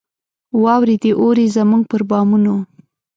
[0.63, 2.55] واوري دي اوري زموږ پر بامونو